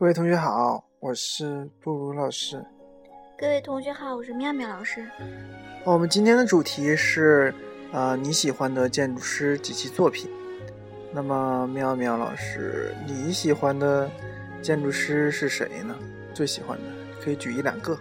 [0.00, 2.64] 各位同学好，我是布鲁老师。
[3.38, 5.06] 各位同学好，我是妙妙老师。
[5.84, 7.54] 我们今天的主题是，
[7.92, 10.30] 呃，你喜欢的建筑师及其作品。
[11.12, 14.10] 那么，妙妙老师，你喜欢的
[14.62, 15.94] 建筑师是谁呢？
[16.32, 16.84] 最喜欢的
[17.22, 17.94] 可以举一两个。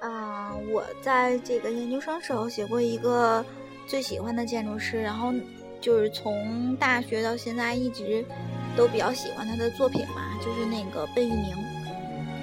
[0.00, 3.44] 啊，我在这个研究生时候写过一个
[3.86, 5.32] 最喜欢的建筑师，然后
[5.80, 8.24] 就是从大学到现在一直。
[8.76, 11.54] 都比较喜欢他的作品嘛，就是那个贝聿铭，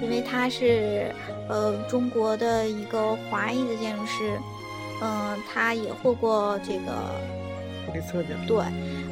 [0.00, 1.12] 因为他是
[1.48, 4.38] 呃中国的一个华裔的建筑师，
[5.02, 6.92] 嗯，他也获过这个。
[8.46, 8.62] 对，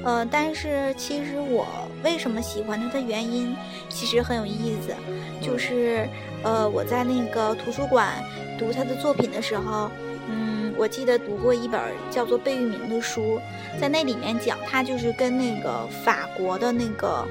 [0.04, 1.66] 呃，但是其实我
[2.04, 3.56] 为什么喜欢他的原因，
[3.88, 4.94] 其实很有意思，
[5.40, 6.06] 就是
[6.42, 8.22] 呃我在那个图书馆
[8.58, 9.90] 读他的作品的时候。
[10.28, 13.40] 嗯我记得读过一本叫做《贝聿铭》的书，
[13.80, 17.26] 在那里面讲他就是跟那个法国的那个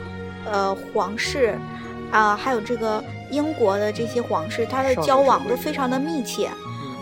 [0.46, 1.58] 呃皇室
[2.12, 6.50] 啊，还有这个英国的这些皇室，他的交往都非常的密切，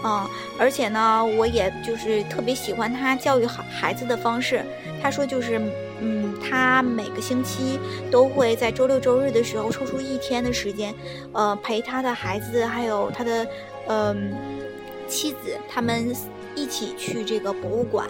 [0.04, 0.28] 嗯，
[0.58, 4.64] 而且呢，我也就是特别喜欢他教育孩孩子的方式。
[5.02, 5.62] 他说就是，
[6.00, 10.94] 嗯，他每个星期都会在周六周日的时候抽出一天的时间，
[11.34, 13.46] 呃，陪他的孩子还有他的
[13.88, 14.34] 嗯
[15.08, 16.16] 妻子他们。
[16.56, 18.08] 一起去这个博物馆，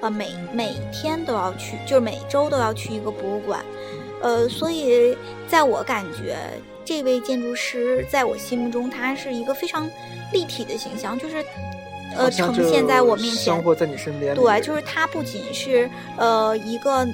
[0.00, 3.64] 呃，每每天都要去，就是每周都要去一个博物馆，
[4.22, 5.16] 呃，所以
[5.48, 6.36] 在我感觉，
[6.84, 9.88] 这位建筑师在我心目中，他是一个非常
[10.32, 11.44] 立体的形象，就是
[12.16, 14.34] 呃，呈现在我面前，生活在你身边。
[14.34, 17.06] 对，就是他不仅是呃一个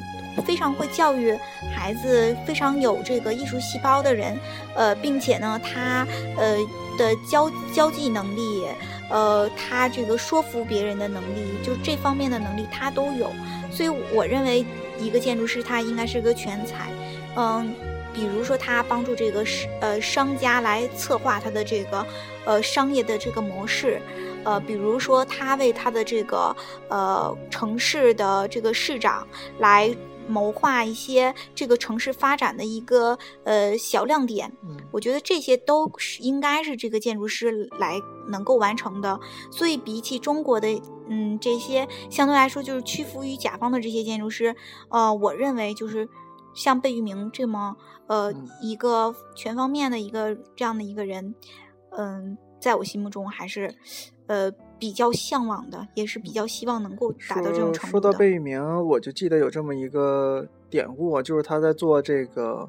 [0.46, 1.36] 非常会教育
[1.74, 4.38] 孩子、非常有这个艺术细胞的人，
[4.74, 6.56] 呃，并且呢，他呃
[6.98, 8.64] 的交交际能力。
[9.10, 13.30] 呃，他这个说服别人的能力，就这方面的能力他都有，
[13.70, 14.64] 所以我认为
[14.98, 16.90] 一个建筑师他应该是个全才。
[17.36, 17.74] 嗯，
[18.12, 22.06] 比如说他帮助这个商呃商家来策划他的这个
[22.44, 24.00] 呃商业的这个模式，
[24.44, 26.54] 呃，比如说他为他的这个
[26.88, 29.26] 呃城市的这个市长
[29.58, 29.94] 来。
[30.28, 34.50] 谋划一些这个城市发展的一个呃小亮点，
[34.92, 39.18] 我觉得这些都是应该是这个建筑师来能够完成的。
[39.50, 40.68] 所以比起中国的
[41.12, 44.56] 嗯这些相对来说就是屈服于甲方的这些建筑师，
[44.88, 46.08] 呃，我认为就是
[46.54, 51.34] 像贝聿铭这么呃一个全方面的一个这样的一个人，
[51.90, 53.74] 嗯，在我心目中还是
[54.26, 54.50] 呃。
[54.82, 62.68] 比较向往的，也是比较希望能够达到这种程度说到贝聿铭，我就记得有这么一个典故啊，就是他在做这个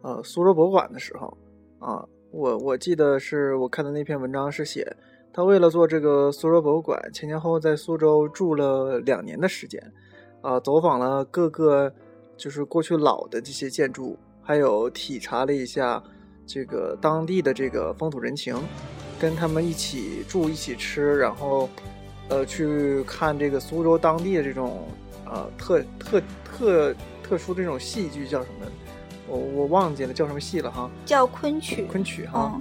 [0.00, 1.36] 呃苏州博物馆的时候
[1.78, 4.96] 啊，我我记得是我看的那篇文章是写
[5.32, 9.80] 他为了做这个苏州博物馆，前前后后在苏州住了两年的时间
[10.42, 11.92] 啊，走访了各个
[12.36, 16.02] 就是过去老的这些建筑，还有体察了一下
[16.46, 18.56] 这个当地的这个风土人情。
[19.20, 21.68] 跟他们一起住、一起吃，然后，
[22.30, 24.88] 呃，去看这个苏州当地的这种，
[25.26, 28.66] 呃，特特特特殊这种戏剧叫什么？
[29.28, 30.90] 我我忘记了叫什么戏了哈。
[31.04, 31.84] 叫昆曲。
[31.84, 32.58] 昆曲哈。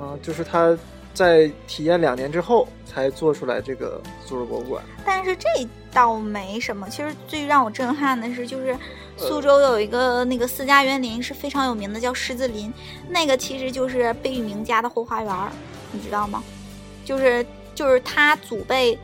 [0.00, 0.18] 嗯。
[0.20, 0.76] 就是他
[1.14, 4.82] 在体验两年之后才做出来这个苏州博物馆。
[5.06, 5.48] 但是这
[5.92, 8.76] 倒没什么，其实最让我震撼的是，就是
[9.16, 12.72] 苏州有一个那个私家园林是非常有名的，叫狮子林，
[13.08, 15.34] 那个其实就是贝聿铭家的后花园。
[15.92, 16.42] 你知道吗？
[17.04, 18.98] 就是就是他祖辈，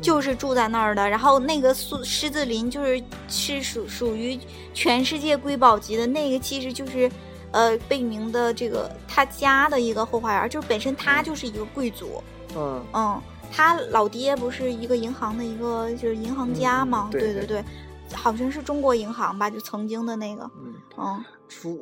[0.00, 1.08] 就是住在那儿的。
[1.08, 4.36] 然后那个苏狮子林就是是属属于
[4.74, 7.08] 全世界瑰宝级的那个，其实就是
[7.56, 12.22] 呃贝宁的这个他家的一个后花园，就是本身他就是一个贵族。
[12.54, 17.08] 嗯嗯，他老爹不是一个银行的一个就是银行家吗？
[17.10, 17.64] 对对对，
[18.12, 20.42] 好像是中国银行吧，就曾经的那个。
[20.62, 21.24] 嗯嗯，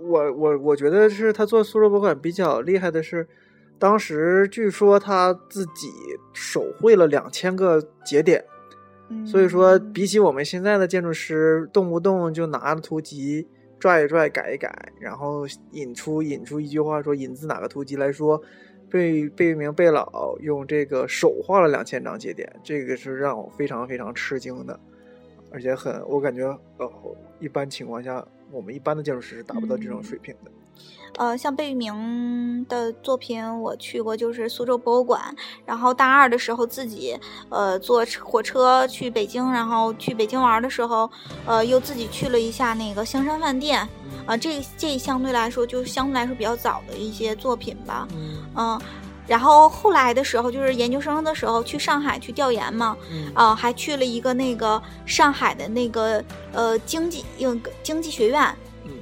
[0.08, 3.26] 我我我觉得是他做苏州博物馆比较厉害的是。
[3.76, 5.90] 当时据说他自己
[6.32, 8.42] 手绘了两千个节点，
[9.26, 13.46] 所以说比起我们现在的建筑师，动不动就拿图集
[13.84, 18.42] 拽一拽、改一改，然后引出引出一句话说引自哪个图集来说，
[18.88, 24.80] 贝贝聿铭贝老用这个手画了两千张节点，这个是让我非常非常吃惊的，
[25.52, 26.46] 而且很我感觉
[26.78, 26.90] 呃
[27.40, 30.50] 一般情况下我们一般的建筑师是达不到这种水平的。
[31.16, 35.20] 呃，像贝聿铭的作品，我去过，就是苏州博物馆。
[35.64, 37.16] 然后大二的时候，自己
[37.50, 41.08] 呃坐火车去北京，然后去北京玩的时候，
[41.46, 43.88] 呃又自己去了一下那个香山饭店。
[44.26, 48.08] 啊，这这相对来说就相对来说比较早的一些作品吧。
[48.56, 48.80] 嗯。
[49.26, 52.96] 然后后来的时候，就是研究生的时候去上海去调研嘛。
[53.12, 53.30] 嗯。
[53.34, 58.52] 啊，还去了一个那个上海的那个呃经济应经济学院。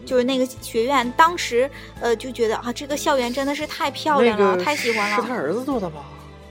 [0.05, 1.71] 就是那个学院，当时
[2.01, 5.17] 呃就觉得啊，这个校园真的是太漂亮了，那个太喜欢了。
[5.17, 6.05] 是他儿子做的吧？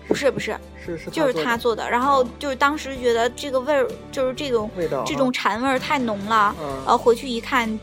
[0.08, 1.90] 不是不是，是是就是他他做的。
[1.90, 6.54] 然后就是当时觉得这个味儿，就是这种味道啊这种禅味儿太浓了。
[6.60, 7.80] 嗯呃，回去一看，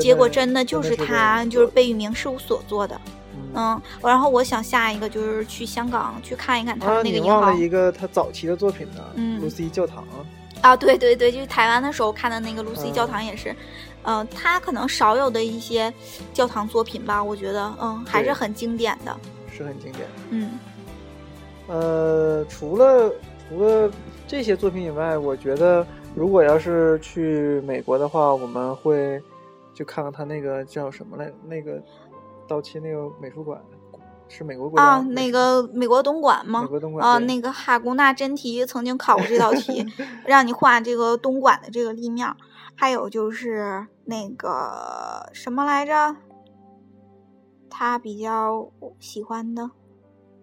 [0.00, 3.00] 结果真的就是他，就是贝聿铭事务所做的。
[3.34, 10.04] 嗯嗯，然后我想下一个就是去香港去看一看他那个你银行忘了一个他早期的作品呢，嗯露西教堂。
[10.60, 13.54] 啊，对对对，就是台湾的时候看的那个露西嗯教堂也是，
[14.02, 15.92] 呃，他可能少有的一些
[16.32, 19.16] 教堂作品吧，我觉得，嗯，还是很经典的，
[19.50, 20.06] 是很经典。
[20.30, 20.50] 嗯。
[21.68, 23.12] 呃，除了
[23.48, 23.90] 除了
[24.26, 29.22] 这些作品以外，我觉得如果要是去美国的话，我们会
[29.74, 31.80] 就看看他那个叫什么来，那个
[32.48, 33.60] 道奇那个美术馆
[34.28, 36.68] 是美国国啊，那个美国东莞吗美？
[36.68, 37.02] 国东莞？
[37.04, 39.84] 啊，对那个哈工大真题曾经考过这道题，
[40.26, 42.26] 让你画这个东莞的这个立面，
[42.74, 46.16] 还有就是那个什么来着，
[47.70, 48.70] 他比较
[49.00, 49.70] 喜欢的，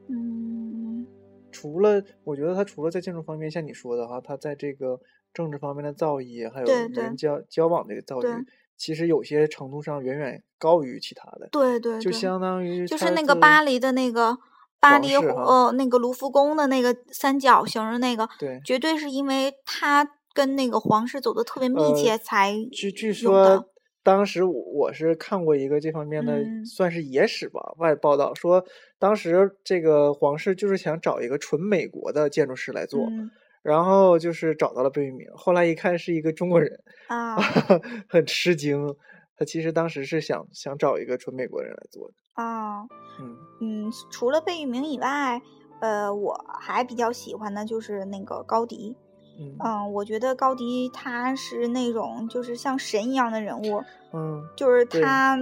[0.09, 1.05] 嗯，
[1.51, 4.99] 除了我觉得他除了在建筑方面，像你说的哈，他在这个
[5.33, 7.15] 政治方面的造诣，还有人。
[7.15, 8.45] 交交往这个造诣，
[8.77, 14.37] 其实有些程度上远远高于其他的，对对对，就相当于就是那个巴黎的那个
[14.79, 18.61] 巴黎呃那个卢浮宫的那个三角形的那个，对。
[18.65, 23.67] 绝对是因为他跟那个皇室走的特别密呃切才据据说，
[24.03, 26.65] 当时我我是看过一个这方面的，嗯。
[26.65, 28.65] 算是野史吧，外报道说，
[28.99, 33.31] 当时这个皇室就是想找一个纯美国的建筑师来做，嗯
[33.65, 37.35] 然后就是找到了贝聿铭，后来一看是一个中国人，啊。
[38.07, 38.95] 很吃惊。
[39.35, 42.83] 他其实当时是想想找一个纯美国人来做的，啊
[43.19, 43.35] 嗯。
[43.59, 45.41] 嗯，除了贝聿铭以外，
[45.81, 48.95] 呃，我还比较喜欢的就是那个高迪。
[49.39, 49.57] 嗯。
[49.59, 53.83] 嗯，我觉得高迪他是那种就是像神一样的人物，
[54.13, 55.35] 嗯，就是他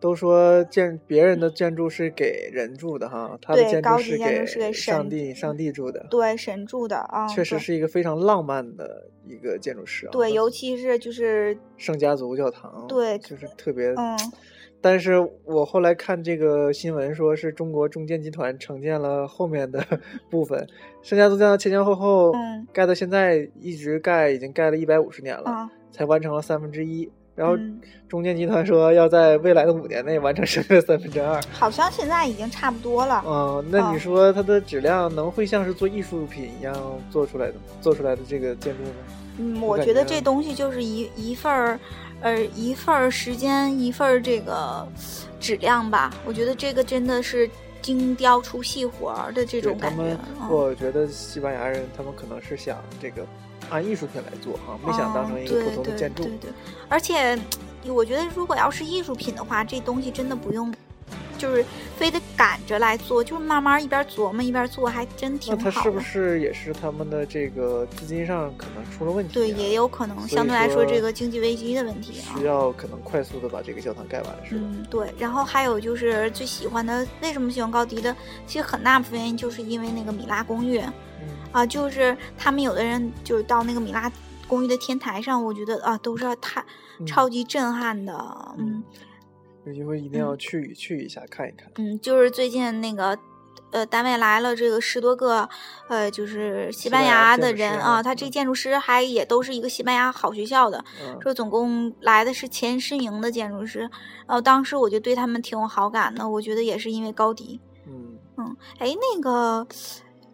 [0.00, 10.10] 都说建别人的建筑是给人住的哈，他的建筑是给神上帝上帝住的，对神住的啊，确实是一个非常浪漫的一个建筑师啊。
[10.10, 13.88] 对，尤其是就是圣家族教堂，对就是特别。
[13.96, 14.16] 嗯
[14.82, 15.12] 但是
[15.44, 19.84] 我后来看这个新闻，说是中国中建集团承建了后面的
[20.30, 20.66] 部分，
[21.02, 27.10] 圣家族教堂前前后后嗯盖到现在一直盖，已经盖了一百五十年了，啊才完成了三分之一。
[27.34, 31.40] 然后嗯中建集团说要在未来的五年内完成剩下的三分之二。
[31.52, 33.22] 好像现在已经差不多了。
[33.26, 36.74] 嗯，那啊你说它的质量能会像是做艺术品一样
[37.10, 38.90] 做出来的做出来的这个建筑吗？
[39.38, 41.80] 嗯，我觉得这东西就是一一份儿，
[42.20, 44.86] 呃，一份儿时间，一份儿这个
[45.38, 46.12] 质量吧。
[46.26, 47.48] 我觉得这个真的是
[47.80, 50.18] 精雕出细活儿的这种感觉
[50.50, 53.24] 我觉得西班牙人他们可能是想这个
[53.68, 56.22] 按艺术品来做哈，没想当成一个哦普通的建筑。
[56.22, 56.50] 对对对，
[56.88, 57.38] 而且
[57.86, 60.72] 我觉得如果要是艺术品的话，这东西真的不用，
[61.38, 61.64] 就是
[61.96, 65.64] 非得赶着来做，就是慢慢一边琢磨一边做，还真挺好的。
[65.64, 69.34] 那他是不是也是他们的这个资金上可能出了问题、啊？
[69.34, 72.44] 对，也有可能相对来说这个经济危机的问题啊需。
[72.44, 74.62] 要可能快速的把这个教堂盖完，是吧？
[74.64, 75.12] 嗯，对。
[75.18, 78.14] 然后还有就是最喜欢的，为什么喜欢高迪的？
[78.46, 84.10] 其实很大部分原因就是因为那个米拉公寓嗯啊，就是他们有的人就是到那个米拉
[84.46, 86.64] 公寓的天台上，我觉得啊都是太
[86.98, 88.14] 嗯超级震撼的。
[88.58, 88.82] 嗯
[89.66, 91.70] 有机会一定要去、去一下看一看。
[91.76, 93.18] 嗯，就是最近那个。
[93.72, 95.48] 呃，单位来了这个十多个，
[95.86, 103.78] 呃，就是西班牙的人啊，啊他这建筑师还也都是一个西班牙好学校的，嗯说总共来的是前十名的建筑师，
[104.26, 107.60] 然后当时我就对他们挺有好感的，我觉得也是因为高迪。
[107.86, 109.64] 嗯，嗯，哎，那个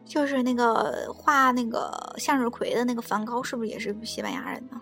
[0.07, 4.81] 就是那个画那个向日葵的那个梵高，是不是也是西班牙人呢？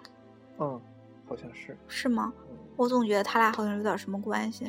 [0.61, 0.81] 嗯，
[1.27, 2.33] 好像是，是吗？
[2.37, 4.67] 嗯我总觉得他俩好像有点什么关系。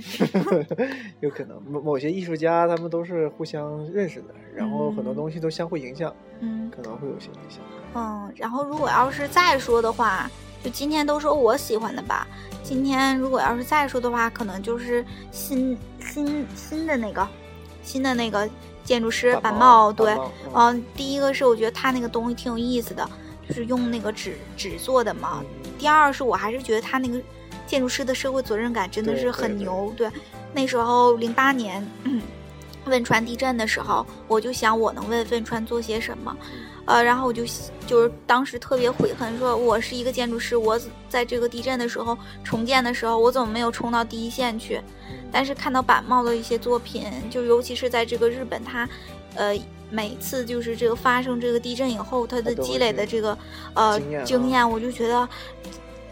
[1.22, 7.64] 有可能某某些艺术家他们都是互相认识的，然后很多嗯东西都相互影响，嗯可能会有些影响。
[7.96, 10.30] 嗯，然后如果要是再说的话，
[10.64, 12.28] 就今天都说我喜欢的吧。
[12.62, 17.28] 今天如果要是再说的话，可能就是新新新的那个
[17.82, 18.48] 新的那个
[18.86, 20.18] 建筑师板帽，对，
[20.54, 23.06] 嗯，第一个是我觉得他那个东西挺有意思的，
[23.46, 25.42] 就是用那个纸纸做的嘛。
[25.42, 25.46] 嗯
[25.78, 27.22] 第二是我还是觉得他那个
[27.68, 29.94] 建筑师的社会责任感真的是很对对牛。
[29.98, 30.10] 对，
[30.54, 32.22] 那时候零八年、嗯、
[32.86, 36.36] 汶川地震的时候，我就想我能为汶川做些什么，
[36.86, 37.44] 呃，然后我就
[37.88, 44.82] 就是当时特别悔恨，说我是一个建筑师，我在这个地震的时候重建的时候，我怎么没有冲到第一线去？
[45.32, 48.88] 但是看到板茂的一些作品，就尤其是在这个日本，它，
[49.36, 49.54] 呃，
[49.90, 53.38] 每次就是这个发生这个地震以后，它的积累的这个
[53.74, 55.28] 呃经验，我就觉得，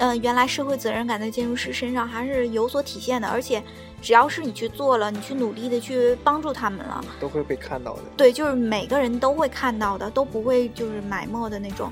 [0.04, 3.64] 呃，原来社会责任感在建筑师身上还是有所体现的，而且
[4.02, 8.02] 只要是你去做了，你去努力的去帮助他们了，都会被看到的。
[8.18, 11.90] 对，就是每个人都会看到的，都不会就是埋没的那种。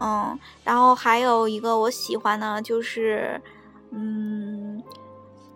[0.00, 3.40] 嗯，然后还有一个我喜欢呢，就是
[3.90, 4.82] 嗯，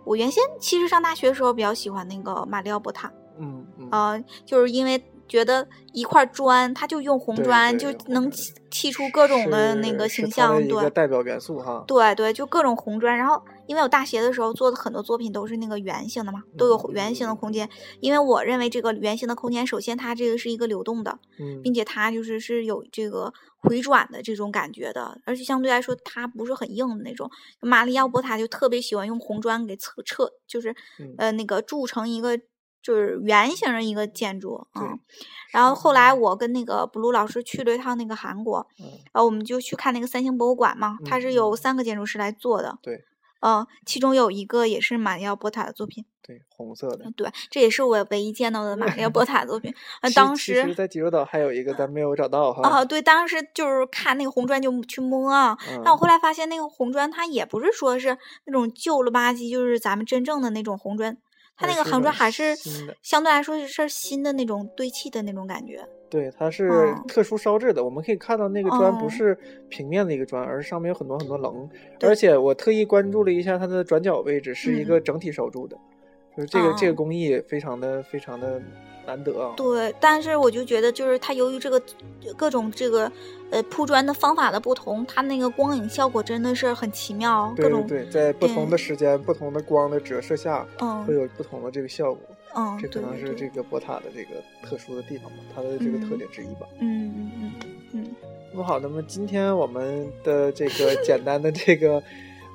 [0.03, 4.97] 我原先其实上大学的时候比较喜欢那个马里奥波塔，嗯嗯，呃，就是因为
[5.31, 10.89] 觉得一块砖，它就用红砖，就能砌砌出各种的那个形象，对。
[10.89, 11.85] 代表元素哈。
[11.87, 13.17] 对对，就各种红砖。
[13.17, 17.69] 然后，因为我大学的时候做的很多作品都是那个圆形的嘛，都有嗯圆形的空间。
[18.01, 27.31] 因为我认为这个圆形的空间，首先它这个是一个流动的，嗯，并且它就是是有这个回转的这种感觉的，而且相对来说它不是很硬的那种。
[27.61, 32.37] 马里奥波塔就特别喜欢用红砖给侧侧，就是嗯呃那个铸成一个
[32.81, 34.99] 就是圆形的一个建筑对嗯。
[35.51, 43.03] 然后后来我跟那个 blue 老师去了一趟那个韩国，嗯然后我们就去看那个三星博物馆嘛，它嗯是有嗯三个建筑师来做的，对
[43.41, 47.11] 嗯，其中有一个也是马里奥波塔的作品，对，红色的。
[47.17, 49.73] 对，这也是我唯一见到的马里奥波塔的作品。
[50.01, 52.61] 呃，其当其实，时在济州岛还有一个咱没有找到哈。
[52.69, 61.17] 啊，对，当时就是看那个红砖就去摸啊，嗯但我后来发现那个红砖它也不是说是那种旧了吧唧，就是咱们真正的那种红砖，
[61.61, 65.79] 它那个红还是那种砖还是相对来说是新的那种堆砌的那种感觉。
[66.09, 67.83] 对，它是嗯特殊烧制的。
[67.83, 69.37] 我们可以看到那个砖不哦是
[69.69, 71.69] 平面的一个砖，而是上面有很多很多棱。
[72.01, 75.77] 而且我特意关注了一下它的转角位置，是一嗯个整体烧铸的，
[76.45, 78.61] 就是这个这个哦工艺非常的非常的
[79.05, 79.53] 难得啊。
[79.55, 81.81] 对，但是我就觉得，就是它由于这个
[82.35, 83.11] 各种这个
[83.49, 92.21] 呃铺砖的方法的不同，它那个光影效果真的是很奇妙，各种对对对，在不同的时间、不同的光的折射下，嗯会有不同的这个效果。
[92.53, 96.67] 嗯，这可能是这个博塔的这个特殊的地方吧，它的这个特嗯点之一吧。
[96.79, 97.53] 嗯嗯嗯
[97.93, 98.15] 嗯
[98.51, 102.03] 那么好，那么今天我们的这个简单的这个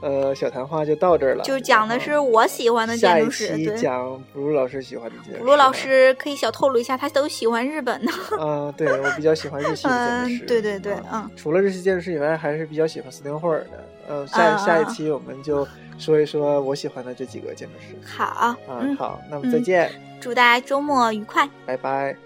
[0.01, 1.45] 呃小谈话就到这儿了。
[1.45, 3.77] 就是讲的是我喜欢的建筑师，期对。
[3.77, 5.39] 讲布鲁老师喜欢的建筑师。
[5.39, 8.13] 布鲁老，师可以小透露一下，他都喜欢日本的。
[8.41, 10.45] 嗯，对我比较喜欢日系的建筑师。
[10.45, 13.85] 嗯，对对对，啊嗯，除了日系建筑师以外，还是比较喜欢斯汀霍尔的。
[14.09, 15.67] 嗯，下啊下一期我们就
[15.99, 17.97] 说一说我喜欢的这几个建筑师。
[18.07, 21.49] 好，啊，嗯，好，那么再嗯见，祝大家周末愉快。
[21.65, 22.17] 拜拜。